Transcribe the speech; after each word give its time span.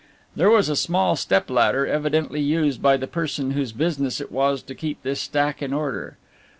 There 0.35 0.49
was 0.49 0.67
a 0.67 0.75
small 0.75 1.15
step 1.15 1.47
ladder, 1.47 1.85
evidently 1.85 2.41
used 2.41 2.81
by 2.81 2.97
the 2.97 3.05
person 3.05 3.51
whose 3.51 3.71
business 3.71 4.19
it 4.19 4.31
was 4.31 4.63
to 4.63 4.73
keep 4.73 5.03
this 5.03 5.21
stack 5.21 5.61
in 5.61 5.73
order. 5.73 6.17